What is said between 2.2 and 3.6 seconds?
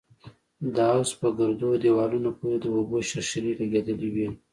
پورې د اوبو شرشرې